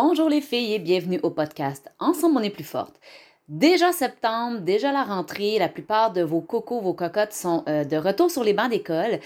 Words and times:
Bonjour 0.00 0.28
les 0.28 0.40
filles 0.40 0.74
et 0.74 0.78
bienvenue 0.78 1.18
au 1.24 1.30
podcast 1.30 1.90
Ensemble 1.98 2.36
on 2.36 2.42
est 2.44 2.50
plus 2.50 2.62
forte. 2.62 3.00
Déjà 3.48 3.90
septembre, 3.90 4.60
déjà 4.60 4.92
la 4.92 5.02
rentrée, 5.02 5.58
la 5.58 5.68
plupart 5.68 6.12
de 6.12 6.22
vos 6.22 6.40
cocos, 6.40 6.80
vos 6.80 6.94
cocottes 6.94 7.32
sont 7.32 7.64
euh, 7.68 7.82
de 7.82 7.96
retour 7.96 8.30
sur 8.30 8.44
les 8.44 8.52
bancs 8.52 8.70
d'école. 8.70 9.18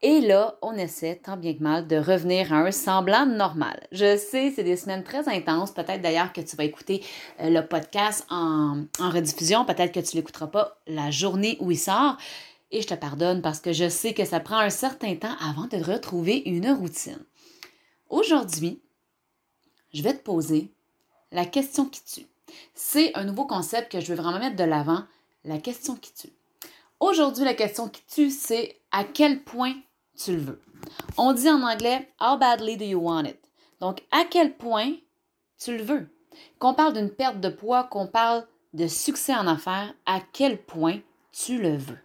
Et 0.00 0.22
là, 0.22 0.56
on 0.62 0.72
essaie, 0.72 1.20
tant 1.22 1.36
bien 1.36 1.52
que 1.52 1.62
mal, 1.62 1.86
de 1.86 1.96
revenir 1.96 2.50
à 2.54 2.60
un 2.60 2.70
semblant 2.70 3.26
normal. 3.26 3.86
Je 3.92 4.16
sais, 4.16 4.50
c'est 4.56 4.64
des 4.64 4.78
semaines 4.78 5.04
très 5.04 5.28
intenses. 5.28 5.72
Peut-être 5.72 6.00
d'ailleurs 6.00 6.32
que 6.32 6.40
tu 6.40 6.56
vas 6.56 6.64
écouter 6.64 7.04
euh, 7.42 7.50
le 7.50 7.66
podcast 7.66 8.26
en, 8.30 8.86
rediffusion. 8.98 9.66
Peut-être 9.66 9.92
que 9.92 10.00
tu 10.00 10.16
l'écouteras 10.16 10.46
pas 10.46 10.78
la 10.86 11.10
journée 11.10 11.58
où 11.60 11.70
il 11.70 11.78
sort. 11.78 12.16
Et 12.70 12.80
je 12.80 12.86
te 12.86 12.94
pardonne 12.94 13.42
parce 13.42 13.60
que 13.60 13.74
je 13.74 13.90
sais 13.90 14.14
que 14.14 14.24
ça 14.24 14.40
prend 14.40 14.60
un 14.60 14.70
certain 14.70 15.14
temps 15.14 15.36
avant 15.46 15.66
de 15.66 15.76
retrouver 15.76 16.42
une 16.46 16.70
routine. 16.70 17.22
Aujourd'hui, 18.08 18.80
je 19.96 20.02
vais 20.02 20.12
te 20.12 20.22
poser 20.22 20.70
la 21.32 21.46
question 21.46 21.86
qui 21.86 22.02
tue. 22.04 22.26
C'est 22.74 23.16
un 23.16 23.24
nouveau 23.24 23.46
concept 23.46 23.90
que 23.90 24.00
je 24.00 24.12
veux 24.12 24.20
vraiment 24.20 24.38
mettre 24.38 24.56
de 24.56 24.64
l'avant, 24.64 25.04
la 25.44 25.58
question 25.58 25.96
qui 25.96 26.12
tue. 26.12 26.32
Aujourd'hui, 27.00 27.44
la 27.44 27.54
question 27.54 27.88
qui 27.88 28.02
tue, 28.06 28.30
c'est 28.30 28.78
à 28.92 29.04
quel 29.04 29.42
point 29.42 29.74
tu 30.16 30.32
le 30.32 30.42
veux. 30.42 30.62
On 31.16 31.32
dit 31.32 31.48
en 31.48 31.62
anglais 31.62 32.10
How 32.20 32.36
badly 32.36 32.76
do 32.76 32.84
you 32.84 33.00
want 33.00 33.24
it? 33.24 33.38
Donc, 33.80 34.02
à 34.10 34.24
quel 34.28 34.54
point 34.56 34.92
tu 35.58 35.76
le 35.76 35.82
veux? 35.82 36.08
Qu'on 36.58 36.74
parle 36.74 36.92
d'une 36.92 37.10
perte 37.10 37.40
de 37.40 37.48
poids, 37.48 37.84
qu'on 37.84 38.06
parle 38.06 38.46
de 38.74 38.86
succès 38.88 39.34
en 39.34 39.46
affaires, 39.46 39.94
à 40.04 40.20
quel 40.32 40.62
point 40.62 40.98
tu 41.32 41.58
le 41.58 41.76
veux? 41.76 41.98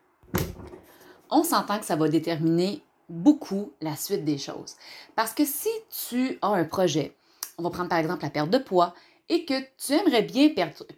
On 1.30 1.44
s'entend 1.44 1.80
que 1.80 1.86
ça 1.86 1.98
va 1.98 2.08
déterminer 2.08 2.84
beaucoup 3.10 3.74
la 3.82 3.98
suite 3.98 4.24
des 4.24 4.38
choses. 4.38 4.76
Parce 5.16 5.34
que 5.34 5.44
si 5.44 5.70
tu 6.10 6.40
as 6.42 6.48
un 6.48 6.64
projet, 6.64 7.16
on 7.58 7.64
va 7.64 7.70
prendre 7.70 7.90
par 7.90 8.00
exemple 8.00 8.24
la 8.24 8.30
perte 8.30 8.50
de 8.50 8.58
poids, 8.58 8.94
et 9.30 9.46
que 9.46 9.54
tu 9.78 9.94
aimerais 9.94 10.24
bien 10.24 10.50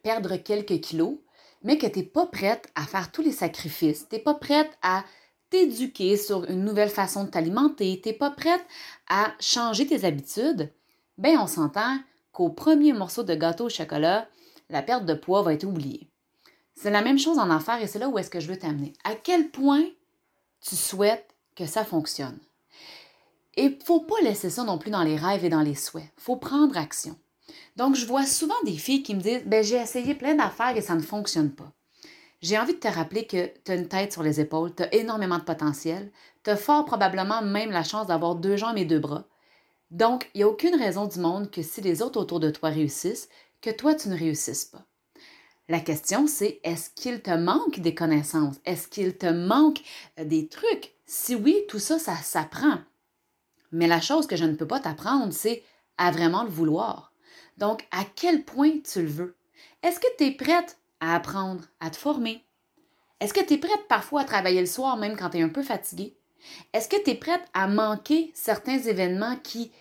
perdre, 0.01 0.37
quelques 0.37 0.81
kilos, 0.81 1.19
mais 1.61 1.77
que 1.77 1.85
tu 1.87 1.99
n'es 1.99 2.05
pas 2.05 2.25
prête 2.25 2.67
à 2.75 2.83
faire 2.83 3.11
tous 3.11 3.21
les 3.21 3.31
sacrifices, 3.31 4.07
tu 4.09 4.15
n'es 4.15 4.21
pas 4.21 4.33
prête 4.33 4.71
à 4.81 5.03
t'éduquer 5.49 6.17
sur 6.17 6.45
une 6.49 6.63
nouvelle 6.63 6.89
façon 6.89 7.25
de 7.25 7.29
t'alimenter, 7.29 8.01
tu 8.01 8.09
n'es 8.09 8.15
pas 8.15 8.31
prête 8.31 8.65
à 9.07 9.33
changer 9.39 9.85
tes 9.85 10.03
habitudes, 10.03 10.73
ben 11.17 11.37
on 11.37 11.47
s'entend 11.47 11.99
qu'au 12.31 12.49
premier 12.49 12.91
morceau 12.93 13.23
de 13.23 13.35
gâteau 13.35 13.65
au 13.65 13.69
chocolat, 13.69 14.27
la 14.69 14.81
perte 14.81 15.05
de 15.05 15.13
poids 15.13 15.43
va 15.43 15.53
être 15.53 15.65
oubliée. 15.65 16.09
C'est 16.75 16.89
la 16.89 17.03
même 17.03 17.19
chose 17.19 17.37
en 17.37 17.51
affaires 17.51 17.81
et 17.81 17.87
c'est 17.87 17.99
là 17.99 18.09
où 18.09 18.17
est-ce 18.17 18.31
que 18.31 18.39
je 18.39 18.47
veux 18.47 18.57
t'amener. 18.57 18.93
À 19.03 19.13
quel 19.13 19.51
point 19.51 19.85
tu 20.59 20.75
souhaites 20.75 21.35
que 21.55 21.67
ça 21.67 21.85
fonctionne? 21.85 22.39
Et 23.55 23.77
faut 23.85 24.01
pas 24.01 24.21
laisser 24.23 24.49
ça 24.49 24.63
non 24.63 24.77
plus 24.77 24.91
dans 24.91 25.03
les 25.03 25.15
rêves 25.15 25.45
et 25.45 25.49
dans 25.49 25.61
les 25.61 25.75
souhaits. 25.75 26.09
Il 26.17 26.21
faut 26.23 26.35
prendre 26.35 26.77
action. 26.77 27.15
Donc, 27.75 27.95
je 27.95 28.05
vois 28.05 28.25
souvent 28.25 28.55
des 28.65 28.77
filles 28.77 29.03
qui 29.03 29.15
me 29.15 29.21
disent 29.21 29.43
ben, 29.45 29.63
J'ai 29.63 29.77
essayé 29.77 30.15
plein 30.15 30.35
d'affaires 30.35 30.75
et 30.75 30.81
ça 30.81 30.95
ne 30.95 31.01
fonctionne 31.01 31.51
pas. 31.51 31.71
J'ai 32.41 32.57
envie 32.57 32.73
de 32.73 32.79
te 32.79 32.87
rappeler 32.87 33.25
que 33.25 33.51
tu 33.63 33.71
as 33.71 33.75
une 33.75 33.87
tête 33.87 34.11
sur 34.11 34.21
les 34.21 34.41
épaules, 34.41 34.75
tu 34.75 34.83
as 34.83 34.93
énormément 34.93 35.37
de 35.37 35.43
potentiel, 35.43 36.11
tu 36.43 36.49
as 36.49 36.57
fort 36.57 36.83
probablement 36.83 37.41
même 37.41 37.71
la 37.71 37.83
chance 37.83 38.07
d'avoir 38.07 38.35
deux 38.35 38.57
jambes 38.57 38.77
et 38.77 38.85
deux 38.85 38.99
bras. 38.99 39.25
Donc, 39.91 40.29
il 40.33 40.39
n'y 40.39 40.43
a 40.43 40.49
aucune 40.49 40.75
raison 40.75 41.05
du 41.05 41.19
monde 41.19 41.51
que 41.51 41.61
si 41.61 41.79
les 41.79 42.01
autres 42.01 42.19
autour 42.19 42.39
de 42.39 42.49
toi 42.49 42.69
réussissent, 42.69 43.29
que 43.61 43.69
toi, 43.69 43.95
tu 43.95 44.09
ne 44.09 44.17
réussisses 44.17 44.65
pas. 44.65 44.85
La 45.69 45.79
question, 45.79 46.27
c'est 46.27 46.59
est-ce 46.63 46.89
qu'il 46.89 47.21
te 47.21 47.31
manque 47.31 47.79
des 47.79 47.95
connaissances? 47.95 48.55
Est-ce 48.65 48.89
qu'il 48.89 49.17
te 49.17 49.27
manque 49.27 49.79
euh, 50.19 50.25
des 50.25 50.49
trucs? 50.49 50.93
Si 51.05 51.35
oui, 51.35 51.63
tout 51.69 51.79
ça, 51.79 51.99
ça 51.99 52.17
s'apprend. 52.17 52.79
Mais 53.73 53.87
la 53.87 53.99
chose 53.99 54.27
que 54.27 54.35
je 54.35 54.45
ne 54.45 54.55
peux 54.55 54.67
pas 54.67 54.79
t'apprendre, 54.79 55.33
c'est 55.33 55.63
à 55.97 56.11
vraiment 56.11 56.43
le 56.43 56.49
vouloir. 56.49 57.11
Donc, 57.57 57.85
à 57.91 58.03
quel 58.15 58.43
point 58.43 58.79
tu 58.79 59.01
le 59.01 59.07
veux? 59.07 59.35
Est-ce 59.81 59.99
que 59.99 60.07
tu 60.17 60.25
es 60.25 60.31
prête 60.31 60.77
à 60.99 61.15
apprendre, 61.15 61.63
à 61.79 61.89
te 61.89 61.97
former? 61.97 62.43
Est-ce 63.19 63.33
que 63.33 63.43
tu 63.43 63.53
es 63.53 63.57
prête 63.57 63.87
parfois 63.89 64.21
à 64.21 64.25
travailler 64.25 64.59
le 64.59 64.67
soir 64.67 64.95
même 64.97 65.17
quand 65.17 65.31
tu 65.31 65.39
es 65.39 65.41
un 65.41 65.49
peu 65.49 65.63
fatigué? 65.63 66.15
Est-ce 66.71 66.87
que 66.87 67.01
tu 67.03 67.11
es 67.11 67.15
prête 67.15 67.43
à 67.53 67.67
manquer 67.67 68.31
certains 68.35 68.77
événements 68.77 69.37
qui 69.37 69.71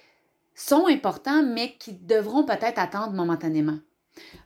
sont 0.55 0.87
importants 0.87 1.43
mais 1.43 1.75
qui 1.79 1.93
devront 1.93 2.45
peut-être 2.45 2.79
attendre 2.79 3.13
momentanément? 3.13 3.79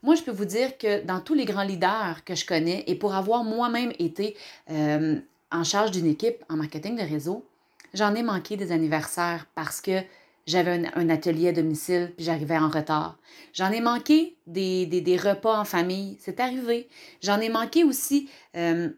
Moi, 0.02 0.16
je 0.16 0.22
peux 0.22 0.32
vous 0.32 0.44
dire 0.44 0.76
que 0.76 1.04
dans 1.04 1.20
tous 1.20 1.34
les 1.34 1.44
grands 1.44 1.62
leaders 1.62 2.24
que 2.24 2.34
je 2.34 2.46
connais, 2.46 2.84
et 2.88 2.96
pour 2.96 3.14
avoir 3.14 3.44
moi-même 3.44 3.92
été 3.98 4.36
euh, 4.70 5.20
en 5.52 5.64
charge 5.64 5.92
d'une 5.92 6.06
équipe 6.06 6.44
en 6.48 6.56
marketing 6.56 6.96
de 6.96 7.02
réseau, 7.02 7.46
j'en 7.94 8.14
ai 8.14 8.22
manqué 8.22 8.56
des 8.56 8.72
anniversaires 8.72 9.46
parce 9.54 9.80
que 9.80 10.02
j'avais 10.46 10.86
un, 10.94 11.08
atelier 11.08 11.48
à 11.48 11.52
domicile 11.52 12.12
puis 12.16 12.24
j'arrivais 12.24 12.58
en 12.58 12.68
retard. 12.68 13.18
J'en 13.52 13.72
ai 13.72 13.80
manqué 13.80 14.36
des, 14.46 15.18
repas 15.22 15.58
en 15.58 15.64
famille, 15.64 16.16
c'est 16.20 16.40
arrivé. 16.40 16.88
J'en 17.22 17.40
ai 17.40 17.48
manqué 17.48 17.84
aussi 17.84 18.30
euh, 18.56 18.90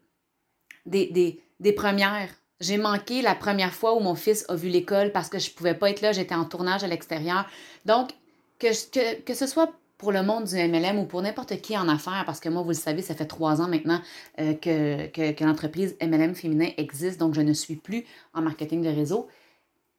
des, 0.85 1.41
des, 1.61 1.73
premières. 1.73 2.31
J'ai 2.61 2.77
manqué 2.77 3.23
la 3.23 3.35
première 3.35 3.73
fois 3.73 3.95
où 3.95 4.01
mon 4.01 4.15
fils 4.15 4.45
a 4.49 4.57
vu 4.57 4.69
l'école 4.69 5.13
parce 5.13 5.29
que 5.29 5.39
je 5.39 5.51
ne 5.51 5.55
pouvais 5.55 5.75
pas 5.75 5.91
être 5.91 6.03
là, 6.03 6.13
j'étais 6.13 6.35
en 6.35 6.45
tournage 6.45 6.85
à 6.85 6.87
l'extérieur. 6.87 7.47
Donc, 7.87 8.11
que, 8.59 8.69
que, 8.91 9.21
que 9.23 9.35
ce 9.35 9.47
soit 9.47 9.73
pour 9.99 10.13
le 10.13 10.23
monde 10.23 10.45
du 10.45 10.55
MLM 10.55 10.99
ou 10.99 11.05
pour 11.05 11.21
n'importe 11.21 11.61
qui 11.61 11.77
en 11.77 11.89
affaires, 11.89 12.23
parce 12.25 12.39
que 12.39 12.49
moi, 12.49 12.63
vous 12.63 12.69
le 12.69 12.75
savez, 12.75 13.03
ça 13.03 13.17
fait 13.17 13.27
trois 13.27 13.61
ans 13.61 13.69
maintenant 13.69 14.01
euh, 14.41 14.55
que, 14.55 15.33
que, 15.33 15.45
l'entreprise 15.45 15.97
MLM 16.01 16.37
féminin 16.37 16.71
existe, 16.77 17.19
donc 17.19 17.35
je 17.35 17.41
ne 17.41 17.53
suis 17.53 17.75
plus 17.75 18.05
en 18.33 18.41
marketing 18.41 18.81
de 18.81 18.89
réseau, 18.89 19.27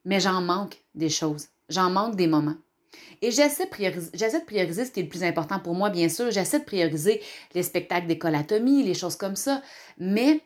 mais 0.06 0.22
j'en 0.22 0.42
manque 0.42 0.82
des 0.96 1.10
choses, 1.10 1.50
j'en 1.68 1.90
manque 1.90 2.16
des 2.16 2.28
moments. 2.28 2.56
Et 3.22 3.32
j'essaie 3.32 3.66
de, 3.66 3.70
prioriser, 3.70 4.10
j'essaie 4.14 4.40
de 4.40 4.46
prioriser 4.46 4.86
ce 4.86 4.92
qui 4.92 5.02
est 5.02 5.04
le 5.04 5.10
plus 5.10 5.24
important 5.24 5.60
pour 5.60 5.76
moi, 5.76 5.90
bien 5.90 6.08
sûr. 6.08 6.32
J'essaie 6.32 6.60
de 6.60 6.66
prioriser 6.66 7.22
les 7.54 7.64
spectacles 7.64 8.08
d'écolatomie, 8.08 8.84
les 8.84 8.94
choses 8.94 9.18
comme 9.18 9.36
ça. 9.36 9.62
Mais 9.98 10.42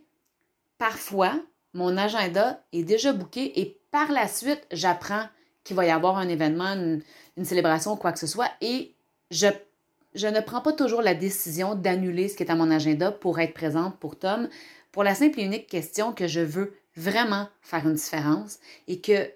parfois, 0.80 1.40
mon 1.74 1.96
agenda 1.96 2.64
est 2.74 2.84
déjà 2.84 3.14
booké 3.14 3.60
et 3.62 3.80
par 3.92 4.12
la 4.12 4.28
suite, 4.28 4.66
j'apprends 4.72 5.26
qu'il 5.64 5.76
va 5.76 5.86
y 5.86 5.92
avoir 5.92 6.18
un 6.18 6.28
événement, 6.28 6.74
une, 6.74 7.02
une 7.38 7.46
célébration, 7.46 7.96
quoi 7.96 8.12
que 8.12 8.20
ce 8.20 8.28
soit, 8.28 8.50
et 8.60 8.93
je, 9.34 10.28
ne 10.28 10.40
prends 10.40 10.62
pas 10.62 10.74
toujours 10.74 11.02
la 11.02 11.16
décision 11.16 11.76
d'annuler 11.76 12.30
ce 12.30 12.38
qui 12.38 12.44
est 12.44 12.52
à 12.52 12.56
mon 12.56 12.72
agenda 12.72 13.12
pour 13.12 13.40
être 13.40 13.54
présente 13.54 13.98
pour 13.98 14.18
Tom, 14.18 14.50
pour 14.92 15.04
la 15.04 15.16
simple 15.16 15.40
et 15.40 15.44
unique 15.44 15.68
question 15.68 16.14
que 16.14 16.28
je 16.28 16.42
veux 16.42 16.78
vraiment 16.96 17.50
faire 17.62 17.88
une 17.88 17.96
différence 17.96 18.60
et 18.88 19.02
que 19.02 19.32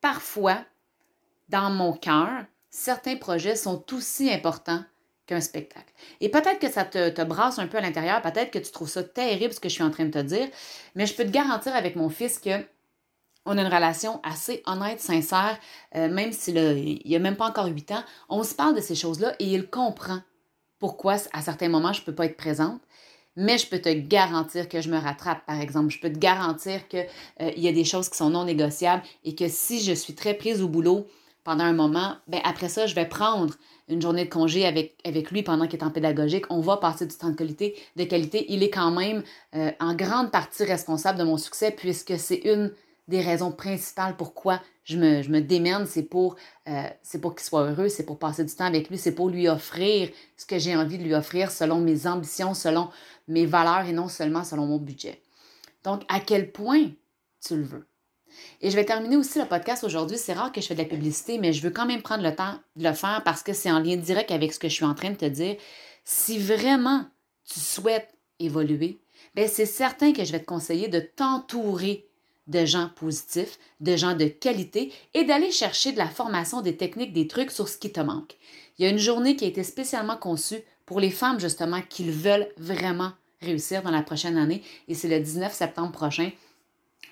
parfois, 0.00 0.58
dans 1.48 1.70
mon 1.70 1.92
cœur, 1.92 2.44
certains 2.70 3.16
projets 3.16 3.56
sont 3.56 3.82
aussi 3.94 4.30
importants 4.30 4.84
qu'un 5.26 5.40
spectacle. 5.40 5.92
Et 6.20 6.30
peut-être 6.30 6.58
que 6.58 6.70
ça 6.70 6.84
te, 6.84 7.10
te, 7.10 7.22
brasse 7.22 7.58
un 7.58 7.66
peu 7.66 7.78
à 7.78 7.80
l'intérieur, 7.80 8.22
peut-être 8.22 8.50
que 8.50 8.58
tu 8.58 8.70
trouves 8.70 8.88
ça 8.88 9.02
terrible 9.02 9.52
ce 9.52 9.60
que 9.60 9.68
je 9.68 9.74
suis 9.74 9.82
en 9.82 9.90
train 9.90 10.06
de 10.06 10.10
te 10.10 10.18
dire, 10.18 10.48
mais 10.94 11.06
je 11.06 11.14
peux 11.14 11.24
te 11.24 11.30
garantir 11.30 11.74
avec 11.74 11.96
mon 11.96 12.08
fils 12.08 12.38
que 12.38 12.64
on 13.48 13.56
a 13.56 13.62
une 13.62 13.74
relation 13.74 14.20
assez 14.22 14.62
honnête, 14.66 15.00
sincère, 15.00 15.58
euh, 15.96 16.08
même 16.08 16.32
s'il 16.32 17.00
n'y 17.04 17.16
a 17.16 17.18
même 17.18 17.36
pas 17.36 17.48
encore 17.48 17.66
huit 17.66 17.90
ans. 17.90 18.04
On 18.28 18.44
se 18.44 18.54
parle 18.54 18.76
de 18.76 18.80
ces 18.80 18.94
choses-là 18.94 19.34
et 19.38 19.46
il 19.46 19.68
comprend 19.68 20.20
pourquoi, 20.78 21.16
à 21.32 21.40
certains 21.40 21.68
moments, 21.68 21.92
je 21.92 22.02
ne 22.02 22.04
peux 22.04 22.14
pas 22.14 22.26
être 22.26 22.36
présente. 22.36 22.80
Mais 23.36 23.56
je 23.56 23.66
peux 23.68 23.78
te 23.78 23.88
garantir 23.88 24.68
que 24.68 24.80
je 24.80 24.90
me 24.90 24.98
rattrape, 24.98 25.46
par 25.46 25.60
exemple. 25.60 25.90
Je 25.90 26.00
peux 26.00 26.12
te 26.12 26.18
garantir 26.18 26.86
qu'il 26.88 27.06
euh, 27.40 27.50
y 27.56 27.68
a 27.68 27.72
des 27.72 27.84
choses 27.84 28.08
qui 28.08 28.16
sont 28.16 28.30
non 28.30 28.44
négociables 28.44 29.02
et 29.24 29.34
que 29.34 29.48
si 29.48 29.80
je 29.80 29.92
suis 29.92 30.14
très 30.14 30.34
prise 30.34 30.60
au 30.60 30.68
boulot 30.68 31.06
pendant 31.44 31.64
un 31.64 31.72
moment, 31.72 32.16
ben 32.26 32.40
après 32.44 32.68
ça, 32.68 32.86
je 32.86 32.94
vais 32.94 33.06
prendre 33.06 33.54
une 33.88 34.02
journée 34.02 34.24
de 34.24 34.30
congé 34.30 34.66
avec, 34.66 35.30
lui 35.30 35.42
pendant 35.42 35.66
qu'il 35.66 35.78
est 35.78 35.84
en 35.84 35.90
pédagogique. 35.90 36.44
On 36.50 36.60
va 36.60 36.76
passer 36.76 37.06
du 37.06 37.16
temps 37.16 37.30
de 37.30 37.36
qualité. 37.36 37.74
De 37.96 38.04
qualité. 38.04 38.44
Il 38.52 38.62
est 38.62 38.70
quand 38.70 38.90
même 38.90 39.22
euh, 39.54 39.70
en 39.80 39.94
grande 39.94 40.30
partie 40.30 40.64
responsable 40.64 41.18
de 41.18 41.24
mon 41.24 41.38
succès 41.38 41.70
puisque 41.70 42.18
c'est 42.18 42.42
une 42.44 42.72
des 43.08 43.20
raisons 43.20 43.50
principales 43.50 44.16
pourquoi 44.16 44.60
je 44.84 44.96
me, 44.96 45.22
je 45.22 45.30
démène, 45.30 45.86
c'est 45.86 46.02
pour, 46.02 46.36
euh, 46.68 46.88
pour 47.20 47.34
qu'il 47.34 47.44
soit 47.44 47.64
heureux, 47.64 47.88
c'est 47.88 48.06
pour 48.06 48.18
passer 48.18 48.44
du 48.44 48.54
temps 48.54 48.64
avec 48.64 48.88
lui, 48.88 48.98
c'est 48.98 49.14
pour 49.14 49.28
lui 49.28 49.48
offrir 49.48 50.10
ce 50.36 50.46
que 50.46 50.58
j'ai 50.58 50.76
envie 50.76 50.98
de 50.98 51.02
lui 51.02 51.14
offrir 51.14 51.50
selon 51.50 51.80
mes 51.80 52.06
ambitions, 52.06 52.54
selon 52.54 52.90
mes 53.26 53.46
valeurs 53.46 53.86
et 53.86 53.92
non 53.92 54.08
seulement 54.08 54.44
selon 54.44 54.66
mon 54.66 54.78
budget. 54.78 55.20
Donc, 55.84 56.02
à 56.08 56.20
quel 56.20 56.52
point 56.52 56.90
tu 57.46 57.56
le 57.56 57.62
veux? 57.62 57.86
Et 58.60 58.70
je 58.70 58.76
vais 58.76 58.84
terminer 58.84 59.16
aussi 59.16 59.38
le 59.38 59.46
podcast 59.46 59.84
aujourd'hui. 59.84 60.18
C'est 60.18 60.32
rare 60.32 60.52
que 60.52 60.60
je 60.60 60.66
fais 60.66 60.74
de 60.74 60.82
la 60.82 60.88
publicité, 60.88 61.38
mais 61.38 61.52
je 61.52 61.62
veux 61.62 61.70
quand 61.70 61.86
même 61.86 62.02
prendre 62.02 62.22
le 62.22 62.34
temps 62.34 62.58
de 62.76 62.84
le 62.84 62.94
faire 62.94 63.22
parce 63.24 63.42
que 63.42 63.52
c'est 63.52 63.70
en 63.70 63.80
lien 63.80 63.96
direct 63.96 64.30
avec 64.30 64.52
ce 64.52 64.58
que 64.58 64.68
je 64.68 64.74
suis 64.74 64.84
en 64.84 64.94
train 64.94 65.10
de 65.10 65.16
te 65.16 65.24
dire. 65.24 65.56
Si 66.04 66.38
vraiment 66.38 67.06
tu 67.44 67.58
souhaites 67.60 68.14
évoluer, 68.38 69.00
ben 69.34 69.48
c'est 69.48 69.66
certain 69.66 70.12
que 70.12 70.24
je 70.24 70.32
vais 70.32 70.40
te 70.40 70.46
conseiller 70.46 70.88
de 70.88 71.00
t'entourer 71.00 72.06
de 72.48 72.64
gens 72.64 72.90
positifs, 72.96 73.58
de 73.80 73.96
gens 73.96 74.14
de 74.14 74.26
qualité 74.26 74.92
et 75.14 75.24
d'aller 75.24 75.50
chercher 75.50 75.92
de 75.92 75.98
la 75.98 76.08
formation, 76.08 76.60
des 76.60 76.76
techniques, 76.76 77.12
des 77.12 77.28
trucs 77.28 77.50
sur 77.50 77.68
ce 77.68 77.78
qui 77.78 77.92
te 77.92 78.00
manque. 78.00 78.36
Il 78.78 78.84
y 78.84 78.88
a 78.88 78.90
une 78.90 78.98
journée 78.98 79.36
qui 79.36 79.44
a 79.44 79.48
été 79.48 79.62
spécialement 79.62 80.16
conçue 80.16 80.62
pour 80.86 81.00
les 81.00 81.10
femmes 81.10 81.38
justement 81.38 81.80
qui 81.88 82.10
veulent 82.10 82.48
vraiment 82.56 83.12
réussir 83.42 83.82
dans 83.82 83.90
la 83.90 84.02
prochaine 84.02 84.36
année 84.36 84.62
et 84.88 84.94
c'est 84.94 85.08
le 85.08 85.20
19 85.20 85.52
septembre 85.52 85.92
prochain. 85.92 86.30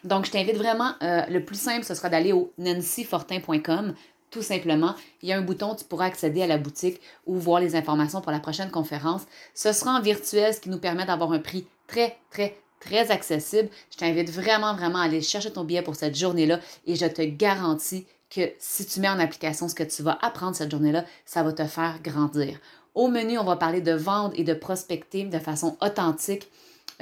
Donc, 0.05 0.27
je 0.27 0.31
t'invite 0.31 0.57
vraiment, 0.57 0.93
euh, 1.03 1.23
le 1.27 1.45
plus 1.45 1.61
simple, 1.61 1.85
ce 1.85 1.95
sera 1.95 2.09
d'aller 2.09 2.33
au 2.33 2.53
nancyfortin.com, 2.59 3.95
tout 4.31 4.43
simplement, 4.43 4.95
il 5.23 5.29
y 5.29 5.33
a 5.33 5.39
un 5.39 5.43
bouton, 5.43 5.75
tu 5.75 5.85
pourras 5.85 6.07
accéder 6.07 6.43
à 6.43 6.47
la 6.47 6.59
boutique 6.59 7.01
ou 7.27 7.37
voir 7.37 7.61
les 7.61 7.75
informations 7.77 8.21
pour 8.21 8.33
la 8.33 8.41
prochaine 8.41 8.71
conférence. 8.71 9.23
Ce 9.55 9.73
sera 9.73 9.93
en 9.93 10.01
virtuel, 10.01 10.53
ce 10.53 10.61
qui 10.61 10.69
nous 10.69 10.79
permet 10.79 11.07
d'avoir 11.07 11.33
un 11.33 11.39
prix 11.39 11.67
très, 11.87 12.17
très, 12.31 12.59
très 12.81 13.11
accessible. 13.11 13.69
Je 13.91 13.97
t'invite 13.97 14.31
vraiment, 14.31 14.75
vraiment 14.75 14.99
à 14.99 15.05
aller 15.05 15.23
chercher 15.23 15.53
ton 15.53 15.65
billet 15.65 15.83
pour 15.83 15.97
cette 15.97 16.17
journée-là 16.17 16.61
et 16.87 16.97
je 16.97 17.07
te 17.07 17.23
garantis 17.23 18.07
que 18.31 18.53
si 18.59 18.87
tu 18.87 19.01
mets 19.01 19.09
en 19.09 19.21
application 19.21 19.69
ce 19.69 19.75
que 19.75 19.85
tu 19.85 20.03
vas 20.03 20.19
apprendre 20.21 20.57
cette 20.57 20.71
journée-là, 20.71 21.05
ça 21.25 21.43
va 21.43 21.53
te 21.53 21.65
faire 21.65 22.01
grandir. 22.03 22.59
Au 22.95 23.09
menu, 23.09 23.39
on 23.39 23.45
va 23.45 23.57
parler 23.57 23.81
de 23.81 23.93
vendre 23.93 24.35
et 24.37 24.45
de 24.45 24.55
prospecter 24.55 25.25
de 25.25 25.39
façon 25.39 25.77
authentique 25.81 26.49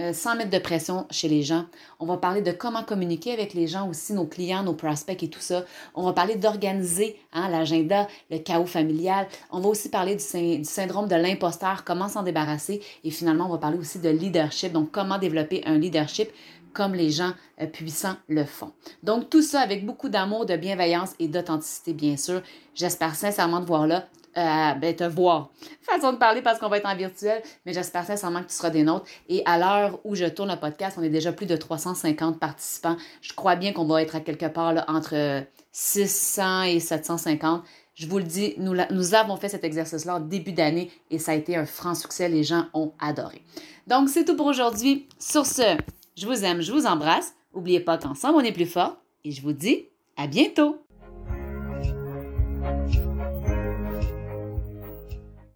euh, 0.00 0.12
sans 0.12 0.34
mettre 0.34 0.50
de 0.50 0.58
pression 0.58 1.06
chez 1.10 1.28
les 1.28 1.42
gens. 1.42 1.66
On 2.00 2.06
va 2.06 2.16
parler 2.16 2.42
de 2.42 2.50
comment 2.50 2.82
communiquer 2.82 3.32
avec 3.32 3.54
les 3.54 3.68
gens 3.68 3.88
aussi, 3.88 4.12
nos 4.12 4.26
clients, 4.26 4.64
nos 4.64 4.74
prospects 4.74 5.22
et 5.22 5.28
tout 5.28 5.40
ça. 5.40 5.64
On 5.94 6.02
va 6.02 6.12
parler 6.12 6.34
d'organiser 6.34 7.16
hein, 7.32 7.48
l'agenda, 7.48 8.08
le 8.28 8.38
chaos 8.38 8.66
familial. 8.66 9.28
On 9.52 9.60
va 9.60 9.68
aussi 9.68 9.90
parler 9.90 10.16
du, 10.16 10.64
syndrome 10.64 11.06
de 11.06 11.14
l'imposteur, 11.14 11.84
comment 11.84 12.08
s'en 12.08 12.24
débarrasser. 12.24 12.82
Et 13.04 13.10
finalement, 13.12 13.46
on 13.46 13.52
va 13.52 13.58
parler 13.58 13.78
aussi 13.78 14.00
de 14.00 14.08
leadership, 14.08 14.72
donc 14.72 14.90
comment 14.90 15.18
développer 15.18 15.62
un 15.64 15.78
leadership 15.78 16.28
comme 16.72 16.94
les 16.94 17.10
gens 17.10 17.32
euh, 17.60 17.66
puissants 17.66 18.16
le 18.26 18.44
font. 18.44 18.72
Donc 19.04 19.30
tout 19.30 19.42
ça 19.42 19.60
avec 19.60 19.86
beaucoup 19.86 20.08
d'amour, 20.08 20.44
de 20.44 20.56
bienveillance 20.56 21.12
et 21.20 21.28
d'authenticité, 21.28 21.92
bien 21.92 22.16
sûr. 22.16 22.42
J'espère 22.74 23.14
sincèrement 23.14 23.60
de 23.60 23.66
voir 23.66 23.86
là 23.86 24.08
euh, 24.36 24.74
ben, 24.74 24.94
te 24.94 25.04
voir. 25.04 25.50
Façon 25.82 26.12
de 26.12 26.18
parler 26.18 26.42
parce 26.42 26.58
qu'on 26.58 26.68
va 26.68 26.78
être 26.78 26.88
en 26.88 26.96
virtuel, 26.96 27.42
mais 27.64 27.72
j'espère 27.72 28.04
sincèrement 28.04 28.42
que 28.42 28.48
tu 28.48 28.54
seras 28.54 28.70
des 28.70 28.82
nôtres. 28.82 29.06
Et 29.28 29.42
à 29.46 29.58
l'heure 29.58 30.00
où 30.04 30.14
je 30.14 30.24
tourne 30.26 30.50
le 30.50 30.58
podcast, 30.58 30.96
on 30.98 31.02
est 31.02 31.08
déjà 31.08 31.32
plus 31.32 31.46
de 31.46 31.56
350 31.56 32.38
participants. 32.38 32.96
Je 33.20 33.32
crois 33.32 33.56
bien 33.56 33.72
qu'on 33.72 33.84
va 33.84 34.02
être 34.02 34.16
à 34.16 34.20
quelque 34.20 34.46
part 34.46 34.72
là, 34.72 34.84
entre 34.88 35.44
600 35.72 36.62
et 36.62 36.80
750. 36.80 37.62
Je 37.94 38.08
vous 38.08 38.18
le 38.18 38.24
dis, 38.24 38.54
nous, 38.58 38.74
nous 38.90 39.14
avons 39.14 39.36
fait 39.36 39.48
cet 39.48 39.62
exercice-là 39.62 40.16
en 40.16 40.20
début 40.20 40.52
d'année 40.52 40.90
et 41.10 41.18
ça 41.18 41.32
a 41.32 41.34
été 41.34 41.56
un 41.56 41.66
franc 41.66 41.94
succès. 41.94 42.28
Les 42.28 42.42
gens 42.42 42.66
ont 42.74 42.92
adoré. 43.00 43.42
Donc, 43.86 44.08
c'est 44.08 44.24
tout 44.24 44.36
pour 44.36 44.46
aujourd'hui. 44.46 45.06
Sur 45.18 45.46
ce, 45.46 45.76
je 46.16 46.26
vous 46.26 46.44
aime, 46.44 46.60
je 46.60 46.72
vous 46.72 46.86
embrasse. 46.86 47.34
N'oubliez 47.54 47.80
pas 47.80 47.98
qu'ensemble, 47.98 48.36
on 48.36 48.40
est 48.40 48.52
plus 48.52 48.66
fort 48.66 48.96
et 49.24 49.30
je 49.30 49.42
vous 49.42 49.52
dis 49.52 49.86
à 50.16 50.26
bientôt. 50.26 50.83